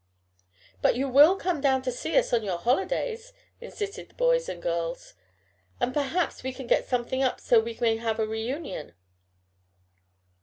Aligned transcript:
"But 0.81 0.95
you 0.95 1.07
will 1.07 1.35
come 1.35 1.61
down 1.61 1.83
to 1.83 1.91
see 1.91 2.17
us 2.17 2.33
on 2.33 2.41
your 2.41 2.57
holidays," 2.57 3.33
insisted 3.59 4.09
the 4.09 4.15
boys 4.15 4.49
and 4.49 4.59
girls, 4.59 5.13
"and 5.79 5.93
perhaps 5.93 6.41
we 6.41 6.51
can 6.53 6.65
get 6.65 6.87
something 6.87 7.21
up 7.21 7.39
so 7.39 7.57
that 7.59 7.65
we 7.65 7.77
may 7.79 7.97
have 7.97 8.17
a 8.17 8.25
reunion." 8.25 8.93